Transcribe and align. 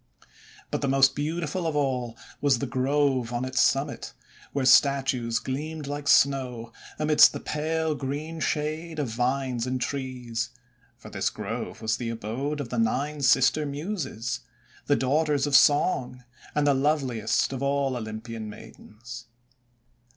But 0.71 0.81
the 0.81 0.87
most 0.87 1.13
beautiful 1.15 1.67
of 1.67 1.75
all 1.75 2.17
was 2.41 2.57
the 2.57 2.65
Grove 2.65 3.31
on 3.31 3.45
its 3.45 3.61
summit, 3.61 4.13
where 4.51 4.65
statues 4.65 5.37
gleamed 5.37 5.85
like 5.85 6.07
snow 6.07 6.73
amidst 6.97 7.33
the 7.33 7.39
pale 7.39 7.93
green 7.93 8.39
shade 8.39 8.97
of 8.97 9.09
vines 9.09 9.67
and 9.67 9.79
trees. 9.79 10.49
For 10.97 11.11
this 11.11 11.29
Grove 11.29 11.83
was 11.83 11.97
the 11.97 12.09
abode 12.09 12.59
of 12.59 12.69
the 12.69 12.79
Nine 12.79 13.21
Sister 13.21 13.63
Muses, 13.63 14.39
the 14.87 14.95
daughters 14.95 15.45
of 15.45 15.55
song, 15.55 16.23
and 16.55 16.65
the 16.65 16.73
loveliest 16.73 17.53
of 17.53 17.61
all 17.61 17.95
Olympian 17.95 18.49
maidens. 18.49 19.27